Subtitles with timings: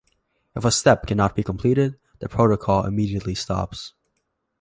[0.55, 3.93] If a step cannot be completed, the protocol immediately stops.